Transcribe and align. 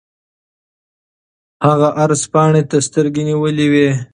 هغه 1.65 1.87
عرض 2.01 2.21
پاڼې 2.33 2.63
ته 2.69 2.77
سترګې 2.87 3.21
نیولې 3.29 3.67
وې. 3.73 3.89